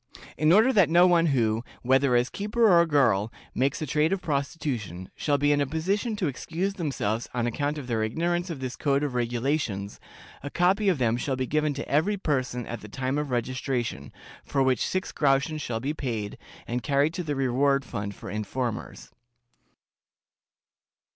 In 0.35 0.51
order 0.51 0.73
that 0.73 0.89
no 0.89 1.05
one 1.05 1.27
who, 1.27 1.63
whether 1.83 2.15
as 2.15 2.31
keeper 2.31 2.67
or 2.67 2.83
girl, 2.87 3.31
makes 3.53 3.79
a 3.83 3.85
trade 3.85 4.11
of 4.11 4.19
prostitution, 4.19 5.11
shall 5.15 5.37
be 5.37 5.51
in 5.51 5.61
a 5.61 5.67
position 5.67 6.15
to 6.15 6.25
excuse 6.25 6.73
themselves 6.73 7.29
on 7.35 7.45
account 7.45 7.77
of 7.77 7.85
their 7.85 8.01
ignorance 8.01 8.49
of 8.49 8.61
this 8.61 8.75
code 8.75 9.03
of 9.03 9.13
regulations, 9.13 9.99
a 10.41 10.49
copy 10.49 10.89
of 10.89 10.97
them 10.97 11.17
shall 11.17 11.35
be 11.35 11.45
given 11.45 11.75
to 11.75 11.87
every 11.87 12.17
person 12.17 12.65
at 12.65 12.81
the 12.81 12.89
time 12.89 13.19
of 13.19 13.29
registration, 13.29 14.11
for 14.43 14.63
which 14.63 14.83
six 14.87 15.11
groschen 15.11 15.59
shall 15.59 15.79
be 15.79 15.93
paid, 15.93 16.39
and 16.65 16.81
carried 16.81 17.13
to 17.13 17.21
the 17.21 17.35
reward 17.35 17.85
fund 17.85 18.15
for 18.15 18.31
informers." 18.31 19.11